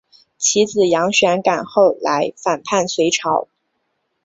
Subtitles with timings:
[0.35, 3.47] 其子杨玄感后来反叛隋朝。